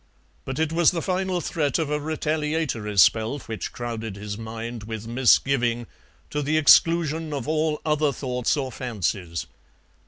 [0.45, 5.05] But it was the final threat of a retaliatory spell which crowded his mind with
[5.05, 5.85] misgiving
[6.31, 9.45] to the exclusion of all other thoughts or fancies.